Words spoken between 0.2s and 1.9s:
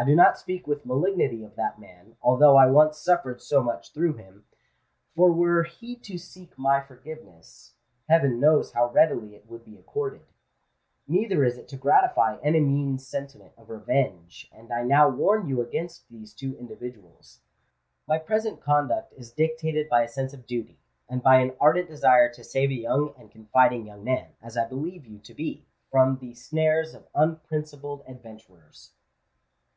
speak with malignity of that